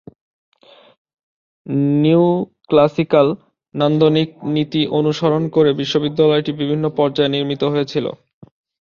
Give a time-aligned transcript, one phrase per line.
[2.03, 3.27] Neoclassical
[3.75, 8.05] নান্দনিক নীতি অনুসরণ করে বিশ্ববিদ্যালয়টি বিভিন্ন পর্যায়ে নির্মিত হয়েছিল।